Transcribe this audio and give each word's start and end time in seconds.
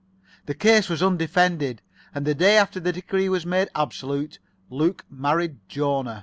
The 0.47 0.55
case 0.55 0.89
was 0.89 1.03
undefended, 1.03 1.83
and 2.15 2.25
the 2.25 2.33
day 2.33 2.57
after 2.57 2.79
the 2.79 2.91
decree 2.91 3.29
was 3.29 3.45
made 3.45 3.69
absolute 3.75 4.39
Luke 4.71 5.05
married 5.11 5.59
Jona. 5.69 6.19